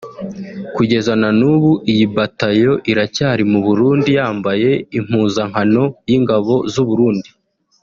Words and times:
kugeza 0.75 1.11
nan’ubu 1.21 1.71
iyi 1.91 2.05
bataillon 2.15 2.79
iracyari 2.91 3.43
mu 3.51 3.59
Burundi 3.67 4.09
yambaye 4.19 4.69
impuzankano 4.97 5.83
y’ingabo 6.09 6.55
z’u 6.73 6.85
Burundi 6.89 7.29